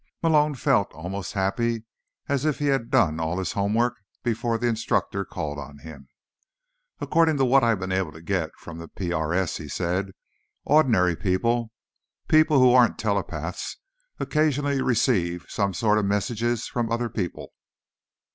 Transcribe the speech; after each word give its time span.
Malone 0.23 0.55
felt 0.55 0.91
almost 0.95 1.33
happy, 1.33 1.83
as 2.27 2.43
if 2.43 2.57
he 2.57 2.65
had 2.65 2.89
done 2.89 3.19
all 3.19 3.37
his 3.37 3.51
homework 3.51 3.97
before 4.23 4.57
the 4.57 4.65
instructor 4.65 5.23
called 5.23 5.59
on 5.59 5.77
him. 5.77 6.07
"According 6.99 7.37
to 7.37 7.45
what 7.45 7.63
I've 7.63 7.77
been 7.79 7.91
able 7.91 8.11
to 8.13 8.21
get 8.23 8.49
from 8.57 8.79
the 8.79 8.87
PRS," 8.89 9.59
he 9.59 9.67
said, 9.67 10.13
"ordinary 10.65 11.15
people—people 11.15 12.57
who 12.57 12.73
aren't 12.73 12.97
telepaths—occasionally 12.97 14.81
receive 14.81 15.45
some 15.47 15.71
sort 15.71 15.99
of 15.99 16.05
messages 16.05 16.65
from 16.65 16.91
other 16.91 17.07
people." 17.07 17.53